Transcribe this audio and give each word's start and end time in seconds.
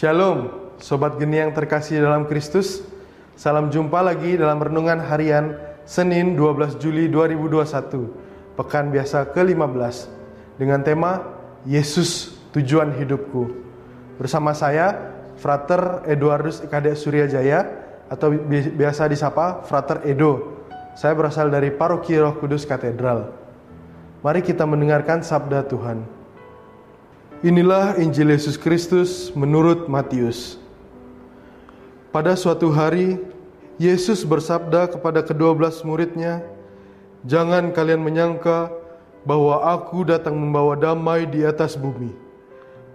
Shalom, 0.00 0.48
Sobat 0.80 1.20
Geni 1.20 1.44
yang 1.44 1.52
terkasih 1.52 2.00
dalam 2.00 2.24
Kristus. 2.24 2.80
Salam 3.36 3.68
jumpa 3.68 4.00
lagi 4.00 4.32
dalam 4.32 4.56
Renungan 4.56 4.96
Harian 4.96 5.60
Senin 5.84 6.40
12 6.40 6.80
Juli 6.80 7.12
2021, 7.12 8.56
Pekan 8.56 8.88
Biasa 8.88 9.28
ke-15, 9.28 10.08
dengan 10.56 10.80
tema 10.80 11.20
Yesus 11.68 12.32
Tujuan 12.56 12.96
Hidupku. 12.96 13.52
Bersama 14.16 14.56
saya, 14.56 14.96
Frater 15.36 16.08
Eduardus 16.08 16.64
Ikade 16.64 16.96
Surya 16.96 17.28
Jaya, 17.28 17.68
atau 18.08 18.32
biasa 18.80 19.04
disapa 19.04 19.68
Frater 19.68 20.00
Edo. 20.08 20.64
Saya 20.96 21.12
berasal 21.12 21.52
dari 21.52 21.76
Paroki 21.76 22.16
Roh 22.16 22.40
Kudus 22.40 22.64
Katedral. 22.64 23.36
Mari 24.24 24.40
kita 24.40 24.64
mendengarkan 24.64 25.20
sabda 25.20 25.60
Tuhan. 25.68 26.19
Inilah 27.40 27.96
Injil 27.96 28.36
Yesus 28.36 28.60
Kristus 28.60 29.32
menurut 29.32 29.88
Matius. 29.88 30.60
Pada 32.12 32.36
suatu 32.36 32.68
hari, 32.68 33.16
Yesus 33.80 34.28
bersabda 34.28 34.92
kepada 34.92 35.24
kedua 35.24 35.56
belas 35.56 35.80
muridnya, 35.80 36.44
Jangan 37.24 37.72
kalian 37.72 38.04
menyangka 38.04 38.68
bahwa 39.24 39.72
aku 39.72 40.04
datang 40.04 40.36
membawa 40.36 40.76
damai 40.76 41.24
di 41.24 41.40
atas 41.40 41.80
bumi. 41.80 42.12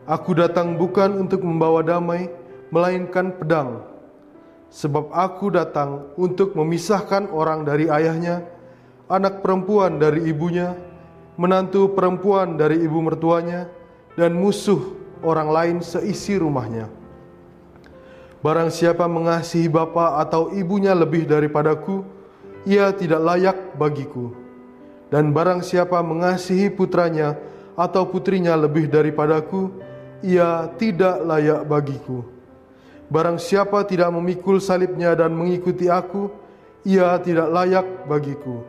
Aku 0.05 0.37
datang 0.37 0.77
bukan 0.77 1.25
untuk 1.25 1.41
membawa 1.41 1.81
damai, 1.81 2.29
melainkan 2.69 3.33
pedang. 3.33 3.81
Sebab 4.69 5.09
aku 5.09 5.49
datang 5.57 6.13
untuk 6.21 6.53
memisahkan 6.53 7.33
orang 7.33 7.65
dari 7.65 7.89
ayahnya, 7.89 8.45
anak 9.09 9.41
perempuan 9.41 9.97
dari 9.97 10.29
ibunya, 10.29 10.77
menantu 11.33 11.97
perempuan 11.97 12.61
dari 12.61 12.85
ibu 12.85 13.01
mertuanya, 13.01 13.73
dan 14.15 14.35
musuh 14.35 14.95
orang 15.23 15.49
lain 15.51 15.77
seisi 15.83 16.39
rumahnya. 16.39 16.87
Barang 18.43 18.69
siapa 18.69 19.09
mengasihi 19.09 19.67
bapa 19.71 20.21
atau 20.21 20.53
ibunya 20.53 20.93
lebih 20.93 21.25
daripadaku, 21.25 22.05
ia 22.67 22.93
tidak 22.93 23.21
layak 23.21 23.57
bagiku. 23.75 24.31
Dan 25.09 25.33
barang 25.33 25.61
siapa 25.61 26.01
mengasihi 26.01 26.69
putranya 26.73 27.37
atau 27.73 28.05
putrinya 28.05 28.53
lebih 28.57 28.89
daripadaku, 28.89 29.69
ia 30.25 30.69
tidak 30.77 31.21
layak 31.25 31.61
bagiku. 31.65 32.25
Barang 33.09 33.37
siapa 33.37 33.85
tidak 33.85 34.09
memikul 34.13 34.57
salibnya 34.57 35.13
dan 35.13 35.33
mengikuti 35.33 35.89
aku, 35.89 36.29
ia 36.85 37.17
tidak 37.21 37.49
layak 37.49 37.85
bagiku. 38.09 38.65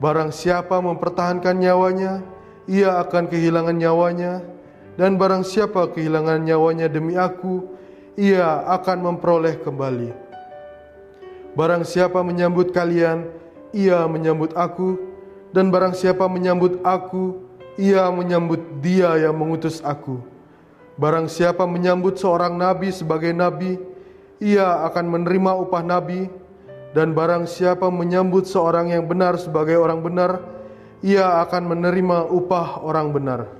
Barang 0.00 0.32
siapa 0.32 0.80
mempertahankan 0.80 1.60
nyawanya, 1.60 2.24
ia 2.64 2.96
akan 3.00 3.28
kehilangan 3.28 3.76
nyawanya, 3.76 4.40
dan 4.98 5.18
barang 5.20 5.46
siapa 5.46 5.90
kehilangan 5.92 6.42
nyawanya 6.42 6.90
demi 6.90 7.14
aku, 7.14 7.66
ia 8.18 8.64
akan 8.66 8.98
memperoleh 9.10 9.60
kembali. 9.62 10.10
Barang 11.54 11.82
siapa 11.82 12.22
menyambut 12.22 12.70
kalian, 12.70 13.26
ia 13.74 14.06
menyambut 14.06 14.54
aku, 14.54 14.98
dan 15.50 15.70
barang 15.74 15.98
siapa 15.98 16.30
menyambut 16.30 16.78
aku, 16.86 17.42
ia 17.74 18.06
menyambut 18.10 18.82
dia 18.82 19.18
yang 19.18 19.34
mengutus 19.34 19.82
aku. 19.82 20.22
Barang 21.00 21.26
siapa 21.26 21.66
menyambut 21.66 22.20
seorang 22.20 22.54
nabi 22.54 22.94
sebagai 22.94 23.34
nabi, 23.34 23.80
ia 24.38 24.84
akan 24.86 25.10
menerima 25.10 25.52
upah 25.58 25.82
nabi, 25.82 26.30
dan 26.94 27.14
barang 27.14 27.46
siapa 27.46 27.86
menyambut 27.90 28.46
seorang 28.46 28.90
yang 28.90 29.06
benar 29.06 29.38
sebagai 29.38 29.78
orang 29.78 30.02
benar, 30.02 30.42
ia 31.00 31.40
akan 31.40 31.72
menerima 31.72 32.30
upah 32.30 32.82
orang 32.82 33.14
benar. 33.14 33.59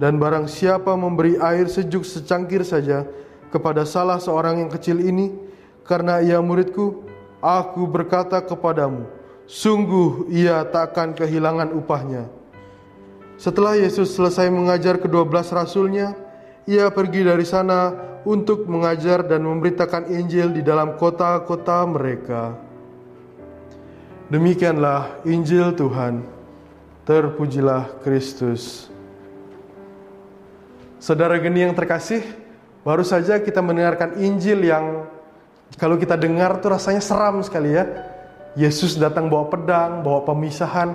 Dan 0.00 0.16
barang 0.16 0.48
siapa 0.48 0.96
memberi 0.96 1.36
air 1.36 1.68
sejuk 1.68 2.02
secangkir 2.02 2.64
saja 2.64 3.04
kepada 3.52 3.84
salah 3.84 4.16
seorang 4.16 4.64
yang 4.64 4.70
kecil 4.72 4.98
ini, 4.98 5.36
karena 5.84 6.24
ia 6.24 6.40
muridku, 6.40 7.04
aku 7.44 7.84
berkata 7.84 8.40
kepadamu, 8.40 9.04
sungguh 9.44 10.32
ia 10.32 10.64
takkan 10.64 11.12
kehilangan 11.12 11.74
upahnya. 11.76 12.30
Setelah 13.36 13.74
Yesus 13.74 14.14
selesai 14.14 14.48
mengajar 14.48 14.96
kedua 15.02 15.26
belas 15.26 15.50
rasulnya, 15.50 16.14
ia 16.64 16.86
pergi 16.94 17.26
dari 17.26 17.42
sana 17.42 17.90
untuk 18.22 18.70
mengajar 18.70 19.26
dan 19.26 19.42
memberitakan 19.42 20.06
Injil 20.14 20.54
di 20.54 20.62
dalam 20.62 20.94
kota-kota 20.94 21.82
mereka. 21.90 22.54
Demikianlah 24.30 25.26
Injil 25.26 25.74
Tuhan. 25.74 26.22
Terpujilah 27.02 27.98
Kristus. 28.06 28.86
Saudara 31.02 31.34
geni 31.42 31.66
yang 31.66 31.74
terkasih, 31.74 32.22
baru 32.86 33.02
saja 33.02 33.42
kita 33.42 33.58
mendengarkan 33.58 34.22
Injil 34.22 34.62
yang 34.62 35.10
kalau 35.74 35.98
kita 35.98 36.14
dengar 36.14 36.62
tuh 36.62 36.78
rasanya 36.78 37.02
seram 37.02 37.42
sekali 37.42 37.74
ya. 37.74 37.90
Yesus 38.54 38.94
datang 38.94 39.26
bawa 39.26 39.50
pedang, 39.50 40.06
bawa 40.06 40.22
pemisahan. 40.22 40.94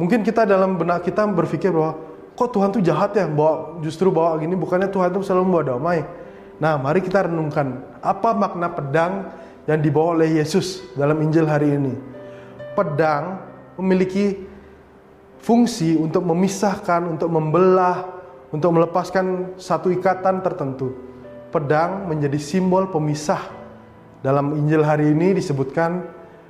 Mungkin 0.00 0.24
kita 0.24 0.48
dalam 0.48 0.80
benak 0.80 1.04
kita 1.04 1.28
berpikir 1.28 1.68
bahwa 1.68 2.00
kok 2.32 2.56
Tuhan 2.56 2.72
tuh 2.72 2.80
jahat 2.80 3.12
ya, 3.20 3.28
bawa 3.28 3.76
justru 3.84 4.08
bawa 4.08 4.32
gini 4.40 4.56
bukannya 4.56 4.88
Tuhan 4.88 5.12
tuh 5.12 5.20
selalu 5.20 5.44
membawa 5.44 5.76
damai. 5.76 6.08
Nah, 6.56 6.80
mari 6.80 7.04
kita 7.04 7.28
renungkan 7.28 7.84
apa 8.00 8.32
makna 8.32 8.72
pedang 8.72 9.28
yang 9.68 9.76
dibawa 9.84 10.24
oleh 10.24 10.40
Yesus 10.40 10.88
dalam 10.96 11.20
Injil 11.20 11.44
hari 11.44 11.76
ini. 11.76 11.92
Pedang 12.72 13.44
memiliki 13.76 14.40
fungsi 15.44 16.00
untuk 16.00 16.24
memisahkan, 16.24 17.12
untuk 17.12 17.28
membelah, 17.28 18.17
untuk 18.52 18.70
melepaskan 18.76 19.56
satu 19.60 19.92
ikatan 19.92 20.40
tertentu. 20.40 20.94
Pedang 21.48 22.08
menjadi 22.08 22.36
simbol 22.40 22.88
pemisah. 22.88 23.40
Dalam 24.20 24.56
Injil 24.58 24.82
hari 24.82 25.14
ini 25.14 25.36
disebutkan 25.36 26.04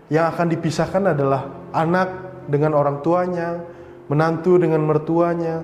yang 0.08 0.30
akan 0.32 0.46
dipisahkan 0.48 1.12
adalah 1.12 1.52
anak 1.70 2.08
dengan 2.48 2.72
orang 2.74 3.04
tuanya, 3.04 3.60
menantu 4.08 4.56
dengan 4.56 4.82
mertuanya. 4.82 5.62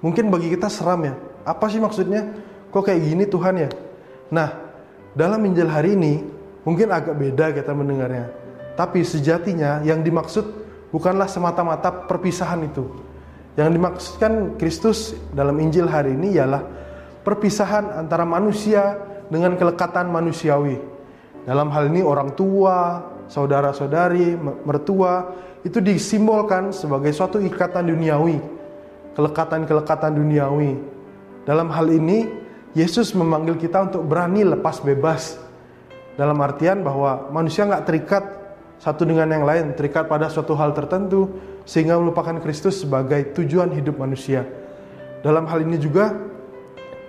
Mungkin 0.00 0.30
bagi 0.30 0.54
kita 0.54 0.70
seram 0.70 1.02
ya. 1.04 1.14
Apa 1.44 1.66
sih 1.68 1.82
maksudnya? 1.82 2.30
Kok 2.70 2.86
kayak 2.86 3.00
gini 3.02 3.24
Tuhan 3.26 3.54
ya? 3.58 3.68
Nah, 4.30 4.48
dalam 5.12 5.42
Injil 5.42 5.66
hari 5.66 5.98
ini 5.98 6.22
mungkin 6.62 6.94
agak 6.94 7.18
beda 7.18 7.50
kita 7.50 7.74
mendengarnya. 7.74 8.30
Tapi 8.78 9.02
sejatinya 9.02 9.82
yang 9.82 10.00
dimaksud 10.00 10.46
bukanlah 10.94 11.26
semata-mata 11.26 11.90
perpisahan 12.06 12.64
itu. 12.64 13.09
Yang 13.58 13.68
dimaksudkan 13.74 14.32
Kristus 14.56 15.18
dalam 15.34 15.58
Injil 15.58 15.90
hari 15.90 16.14
ini 16.14 16.38
ialah 16.38 16.62
perpisahan 17.26 17.98
antara 17.98 18.22
manusia 18.22 18.94
dengan 19.26 19.58
kelekatan 19.58 20.06
manusiawi. 20.06 20.78
Dalam 21.44 21.72
hal 21.74 21.90
ini 21.90 22.04
orang 22.04 22.36
tua, 22.38 23.02
saudara-saudari, 23.26 24.38
mertua 24.38 25.34
itu 25.66 25.82
disimbolkan 25.82 26.70
sebagai 26.70 27.10
suatu 27.10 27.42
ikatan 27.42 27.90
duniawi, 27.90 28.38
kelekatan-kelekatan 29.18 30.14
duniawi. 30.14 30.78
Dalam 31.42 31.72
hal 31.74 31.90
ini 31.90 32.30
Yesus 32.70 33.10
memanggil 33.18 33.58
kita 33.58 33.90
untuk 33.90 34.06
berani 34.06 34.46
lepas 34.46 34.78
bebas. 34.78 35.42
Dalam 36.14 36.38
artian 36.38 36.86
bahwa 36.86 37.32
manusia 37.32 37.66
nggak 37.66 37.84
terikat 37.88 38.24
satu 38.80 39.04
dengan 39.04 39.28
yang 39.28 39.44
lain, 39.44 39.76
terikat 39.76 40.08
pada 40.08 40.32
suatu 40.32 40.56
hal 40.56 40.72
tertentu, 40.72 41.28
sehingga 41.68 42.00
melupakan 42.00 42.40
Kristus 42.40 42.80
sebagai 42.80 43.36
tujuan 43.36 43.68
hidup 43.76 44.00
manusia. 44.00 44.48
Dalam 45.20 45.44
hal 45.44 45.68
ini 45.68 45.76
juga, 45.76 46.16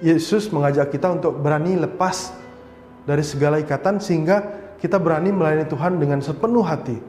Yesus 0.03 0.51
mengajak 0.51 0.91
kita 0.91 1.15
untuk 1.15 1.39
berani 1.39 1.79
lepas 1.79 2.35
dari 3.07 3.23
segala 3.23 3.63
ikatan, 3.63 4.03
sehingga 4.03 4.43
kita 4.83 4.99
berani 4.99 5.31
melayani 5.31 5.63
Tuhan 5.71 5.95
dengan 5.95 6.19
sepenuh 6.19 6.59
hati. 6.59 6.99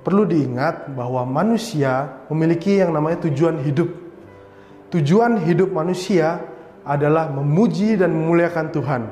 Perlu 0.00 0.24
diingat 0.24 0.88
bahwa 0.96 1.28
manusia 1.28 2.24
memiliki 2.32 2.80
yang 2.80 2.96
namanya 2.96 3.28
tujuan 3.28 3.60
hidup. 3.60 3.92
Tujuan 4.96 5.44
hidup 5.44 5.76
manusia 5.76 6.40
adalah 6.88 7.28
memuji 7.28 8.00
dan 8.00 8.16
memuliakan 8.16 8.72
Tuhan. 8.72 9.02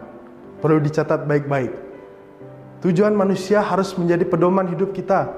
Perlu 0.64 0.80
dicatat 0.80 1.28
baik-baik. 1.28 1.89
Tujuan 2.80 3.12
manusia 3.12 3.60
harus 3.60 3.92
menjadi 4.00 4.24
pedoman 4.24 4.64
hidup 4.72 4.96
kita. 4.96 5.28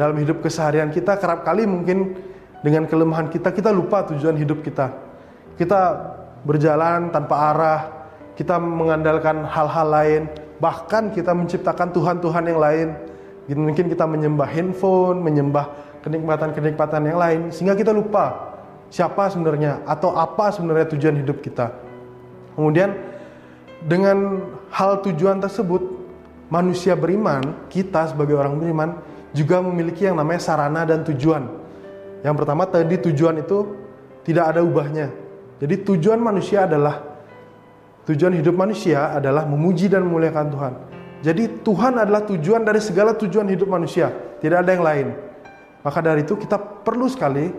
Dalam 0.00 0.16
hidup 0.16 0.40
keseharian 0.40 0.88
kita 0.88 1.20
kerap 1.20 1.44
kali 1.44 1.68
mungkin 1.68 2.16
dengan 2.64 2.88
kelemahan 2.88 3.28
kita 3.28 3.52
kita 3.52 3.68
lupa 3.68 4.08
tujuan 4.08 4.32
hidup 4.40 4.64
kita. 4.64 4.88
Kita 5.60 5.80
berjalan 6.40 7.12
tanpa 7.12 7.52
arah, 7.52 7.80
kita 8.32 8.56
mengandalkan 8.56 9.44
hal-hal 9.44 9.88
lain, 9.92 10.22
bahkan 10.56 11.12
kita 11.12 11.36
menciptakan 11.36 11.92
Tuhan-Tuhan 11.92 12.44
yang 12.48 12.60
lain. 12.60 12.88
Mungkin 13.50 13.92
kita 13.92 14.06
menyembah 14.08 14.48
handphone, 14.48 15.20
menyembah 15.20 15.68
kenikmatan-kenikmatan 16.00 17.12
yang 17.12 17.18
lain 17.20 17.40
sehingga 17.52 17.76
kita 17.76 17.92
lupa 17.92 18.56
siapa 18.88 19.28
sebenarnya 19.28 19.84
atau 19.84 20.16
apa 20.16 20.48
sebenarnya 20.48 20.96
tujuan 20.96 21.20
hidup 21.20 21.44
kita. 21.44 21.76
Kemudian 22.56 22.96
dengan 23.84 24.48
hal 24.72 25.04
tujuan 25.04 25.44
tersebut, 25.44 25.99
manusia 26.50 26.98
beriman, 26.98 27.66
kita 27.72 28.10
sebagai 28.10 28.36
orang 28.36 28.58
beriman 28.58 28.98
juga 29.32 29.62
memiliki 29.62 30.04
yang 30.04 30.18
namanya 30.18 30.42
sarana 30.42 30.82
dan 30.84 31.06
tujuan. 31.06 31.46
Yang 32.20 32.34
pertama 32.36 32.66
tadi 32.68 32.98
tujuan 32.98 33.40
itu 33.40 33.58
tidak 34.26 34.52
ada 34.52 34.60
ubahnya. 34.60 35.08
Jadi 35.62 35.86
tujuan 35.86 36.20
manusia 36.20 36.68
adalah 36.68 37.10
Tujuan 38.10 38.34
hidup 38.34 38.58
manusia 38.58 39.14
adalah 39.14 39.46
memuji 39.46 39.86
dan 39.86 40.02
memuliakan 40.02 40.46
Tuhan. 40.50 40.72
Jadi 41.22 41.62
Tuhan 41.62 41.94
adalah 41.94 42.26
tujuan 42.26 42.66
dari 42.66 42.82
segala 42.82 43.14
tujuan 43.14 43.46
hidup 43.46 43.70
manusia, 43.70 44.10
tidak 44.42 44.66
ada 44.66 44.70
yang 44.74 44.82
lain. 44.82 45.08
Maka 45.86 46.02
dari 46.02 46.26
itu 46.26 46.34
kita 46.34 46.58
perlu 46.58 47.06
sekali 47.06 47.54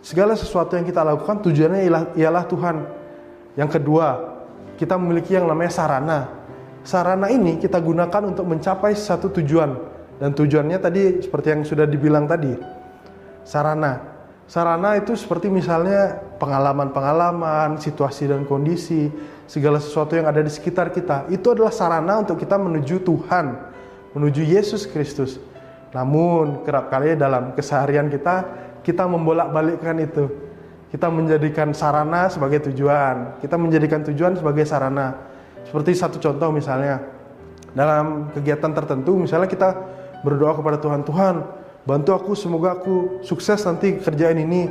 segala 0.00 0.32
sesuatu 0.38 0.78
yang 0.78 0.88
kita 0.88 1.04
lakukan 1.04 1.44
tujuannya 1.44 1.84
ialah, 1.84 2.02
ialah 2.16 2.44
Tuhan. 2.48 2.76
Yang 3.60 3.70
kedua, 3.76 4.06
kita 4.80 4.96
memiliki 4.96 5.36
yang 5.36 5.44
namanya 5.44 5.68
sarana. 5.68 6.39
Sarana 6.80 7.28
ini 7.28 7.60
kita 7.60 7.76
gunakan 7.76 8.22
untuk 8.24 8.48
mencapai 8.48 8.96
satu 8.96 9.28
tujuan 9.28 9.76
dan 10.16 10.32
tujuannya 10.32 10.78
tadi 10.80 11.02
seperti 11.20 11.46
yang 11.52 11.62
sudah 11.64 11.84
dibilang 11.84 12.24
tadi. 12.24 12.56
Sarana. 13.44 14.10
Sarana 14.50 14.98
itu 14.98 15.14
seperti 15.14 15.46
misalnya 15.46 16.18
pengalaman-pengalaman, 16.42 17.78
situasi 17.78 18.26
dan 18.26 18.42
kondisi, 18.42 19.06
segala 19.46 19.78
sesuatu 19.78 20.18
yang 20.18 20.26
ada 20.26 20.42
di 20.42 20.50
sekitar 20.50 20.90
kita. 20.90 21.30
Itu 21.30 21.54
adalah 21.54 21.70
sarana 21.70 22.18
untuk 22.18 22.34
kita 22.34 22.58
menuju 22.58 23.06
Tuhan, 23.06 23.46
menuju 24.18 24.42
Yesus 24.42 24.90
Kristus. 24.90 25.38
Namun 25.94 26.66
kerap 26.66 26.90
kali 26.90 27.14
dalam 27.14 27.54
keseharian 27.54 28.10
kita, 28.10 28.42
kita 28.82 29.06
membolak-balikkan 29.06 30.02
itu. 30.02 30.26
Kita 30.90 31.06
menjadikan 31.06 31.70
sarana 31.70 32.26
sebagai 32.26 32.66
tujuan. 32.70 33.38
Kita 33.38 33.54
menjadikan 33.54 34.02
tujuan 34.02 34.34
sebagai 34.34 34.66
sarana. 34.66 35.29
Seperti 35.66 35.94
satu 35.94 36.16
contoh 36.22 36.50
misalnya, 36.54 37.02
dalam 37.76 38.30
kegiatan 38.34 38.72
tertentu, 38.74 39.14
misalnya 39.14 39.46
kita 39.46 39.76
berdoa 40.26 40.58
kepada 40.58 40.76
Tuhan, 40.82 41.00
Tuhan 41.06 41.34
bantu 41.86 42.10
aku 42.12 42.32
semoga 42.34 42.76
aku 42.76 43.22
sukses 43.22 43.62
nanti 43.64 43.96
kerjaan 44.02 44.36
ini, 44.42 44.68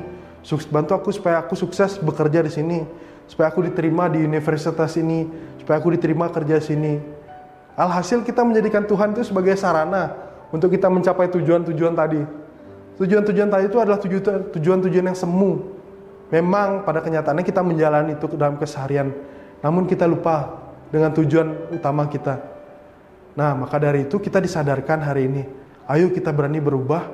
bantu 0.69 0.91
aku 1.00 1.09
supaya 1.15 1.39
aku 1.39 1.56
sukses 1.56 1.95
bekerja 2.00 2.44
di 2.44 2.51
sini, 2.51 2.80
supaya 3.25 3.47
aku 3.50 3.63
diterima 3.63 4.12
di 4.12 4.19
universitas 4.19 5.00
ini, 5.00 5.25
supaya 5.63 5.80
aku 5.80 5.95
diterima 5.95 6.27
kerja 6.27 6.59
di 6.59 6.65
sini. 6.65 6.94
Alhasil 7.80 8.27
kita 8.27 8.44
menjadikan 8.44 8.83
Tuhan 8.83 9.15
itu 9.15 9.24
sebagai 9.31 9.56
sarana 9.56 10.12
untuk 10.51 10.75
kita 10.75 10.91
mencapai 10.91 11.31
tujuan-tujuan 11.31 11.95
tadi. 11.95 12.19
Tujuan-tujuan 13.00 13.47
tadi 13.47 13.63
itu 13.71 13.80
adalah 13.80 13.95
tujuan-tujuan 14.51 15.06
yang 15.07 15.15
semu. 15.15 15.80
Memang 16.27 16.83
pada 16.83 17.00
kenyataannya 17.00 17.47
kita 17.47 17.63
menjalani 17.63 18.19
itu 18.19 18.27
dalam 18.36 18.59
keseharian, 18.59 19.15
namun 19.63 19.88
kita 19.88 20.03
lupa 20.03 20.59
dengan 20.89 21.13
tujuan 21.13 21.74
utama 21.74 22.09
kita. 22.09 22.41
Nah, 23.38 23.56
maka 23.56 23.77
dari 23.77 24.09
itu 24.09 24.18
kita 24.18 24.41
disadarkan 24.41 25.00
hari 25.06 25.30
ini. 25.30 25.44
Ayo 25.89 26.13
kita 26.13 26.33
berani 26.33 26.62
berubah, 26.62 27.07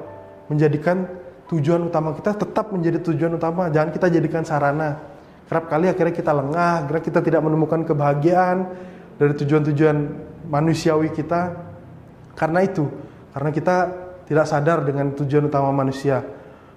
menjadikan 0.51 1.07
tujuan 1.51 1.85
utama 1.85 2.15
kita 2.17 2.35
tetap 2.35 2.71
menjadi 2.73 2.99
tujuan 3.03 3.37
utama. 3.37 3.69
Jangan 3.69 3.93
kita 3.93 4.07
jadikan 4.09 4.43
sarana. 4.43 4.99
Kerap 5.45 5.69
kali 5.69 5.85
akhirnya 5.85 6.15
kita 6.15 6.33
lengah, 6.33 6.71
akhirnya 6.83 7.03
kita 7.05 7.19
tidak 7.21 7.41
menemukan 7.45 7.85
kebahagiaan 7.85 8.65
dari 9.21 9.33
tujuan-tujuan 9.37 9.97
manusiawi 10.49 11.13
kita. 11.13 11.53
Karena 12.33 12.65
itu, 12.65 12.89
karena 13.31 13.53
kita 13.53 13.75
tidak 14.25 14.45
sadar 14.49 14.81
dengan 14.81 15.13
tujuan 15.13 15.45
utama 15.45 15.69
manusia. 15.69 16.25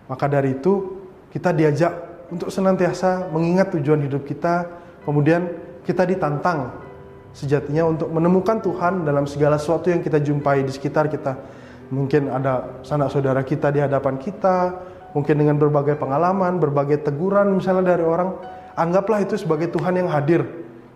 Maka 0.07 0.29
dari 0.29 0.61
itu, 0.61 1.01
kita 1.33 1.57
diajak 1.57 1.93
untuk 2.29 2.53
senantiasa 2.53 3.33
mengingat 3.33 3.73
tujuan 3.73 4.05
hidup 4.05 4.29
kita, 4.29 4.69
kemudian 5.09 5.49
kita 5.89 6.05
ditantang 6.05 6.88
sejatinya 7.33 7.87
untuk 7.89 8.09
menemukan 8.11 8.61
Tuhan 8.61 9.05
dalam 9.05 9.29
segala 9.29 9.61
sesuatu 9.61 9.89
yang 9.93 10.01
kita 10.01 10.19
jumpai 10.23 10.65
di 10.65 10.73
sekitar 10.73 11.09
kita. 11.13 11.37
Mungkin 11.89 12.29
ada 12.29 12.85
sanak 12.85 13.09
saudara 13.09 13.41
kita 13.41 13.73
di 13.73 13.81
hadapan 13.81 14.21
kita, 14.21 14.77
mungkin 15.17 15.41
dengan 15.41 15.57
berbagai 15.57 15.97
pengalaman, 15.97 16.61
berbagai 16.61 17.01
teguran 17.01 17.57
misalnya 17.57 17.97
dari 17.97 18.05
orang, 18.05 18.37
anggaplah 18.77 19.25
itu 19.25 19.41
sebagai 19.41 19.73
Tuhan 19.73 19.97
yang 19.97 20.09
hadir. 20.13 20.45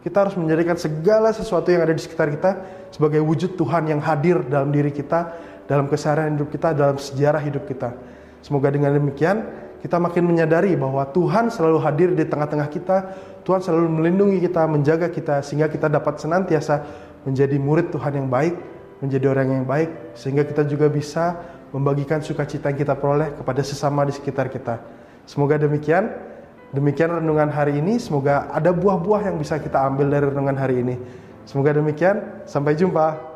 Kita 0.03 0.27
harus 0.27 0.35
menjadikan 0.35 0.75
segala 0.75 1.31
sesuatu 1.31 1.71
yang 1.71 1.87
ada 1.87 1.95
di 1.95 2.03
sekitar 2.03 2.29
kita 2.29 2.51
sebagai 2.91 3.23
wujud 3.23 3.55
Tuhan 3.55 3.87
yang 3.87 4.03
hadir 4.03 4.43
dalam 4.51 4.75
diri 4.75 4.91
kita, 4.91 5.33
dalam 5.71 5.87
keseharian 5.87 6.35
hidup 6.37 6.51
kita, 6.51 6.75
dalam 6.75 6.99
sejarah 6.99 7.39
hidup 7.39 7.65
kita. 7.71 7.95
Semoga 8.43 8.75
dengan 8.75 8.91
demikian 8.99 9.47
kita 9.83 9.99
makin 9.99 10.23
menyadari 10.31 10.79
bahwa 10.79 11.03
Tuhan 11.11 11.51
selalu 11.51 11.79
hadir 11.83 12.09
di 12.15 12.23
tengah-tengah 12.23 12.71
kita, 12.71 12.97
Tuhan 13.43 13.59
selalu 13.59 13.99
melindungi 13.99 14.39
kita, 14.39 14.63
menjaga 14.71 15.11
kita, 15.11 15.43
sehingga 15.43 15.67
kita 15.67 15.91
dapat 15.91 16.23
senantiasa 16.23 16.87
menjadi 17.27 17.59
murid 17.59 17.91
Tuhan 17.91 18.15
yang 18.15 18.31
baik, 18.31 18.55
menjadi 19.03 19.27
orang 19.35 19.51
yang 19.51 19.67
baik, 19.67 20.15
sehingga 20.15 20.47
kita 20.47 20.63
juga 20.71 20.87
bisa 20.87 21.35
membagikan 21.75 22.23
sukacita 22.23 22.71
yang 22.71 22.79
kita 22.79 22.95
peroleh 22.95 23.35
kepada 23.35 23.59
sesama 23.67 24.07
di 24.07 24.15
sekitar 24.15 24.47
kita. 24.55 24.79
Semoga 25.27 25.59
demikian. 25.59 26.15
Demikian 26.71 27.19
renungan 27.19 27.51
hari 27.51 27.83
ini. 27.83 27.99
Semoga 27.99 28.49
ada 28.55 28.71
buah-buah 28.71 29.35
yang 29.35 29.37
bisa 29.37 29.59
kita 29.59 29.83
ambil 29.83 30.09
dari 30.09 30.31
renungan 30.31 30.57
hari 30.57 30.79
ini. 30.79 30.95
Semoga 31.43 31.75
demikian. 31.75 32.47
Sampai 32.47 32.79
jumpa. 32.79 33.32